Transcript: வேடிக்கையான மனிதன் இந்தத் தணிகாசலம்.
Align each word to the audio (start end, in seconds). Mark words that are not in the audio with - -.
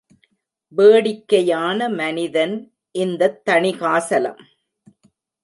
வேடிக்கையான 0.69 1.89
மனிதன் 1.89 2.73
இந்தத் 2.91 3.49
தணிகாசலம். 3.49 4.41